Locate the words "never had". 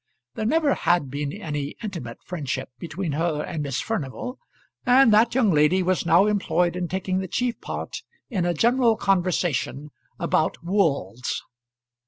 0.47-1.11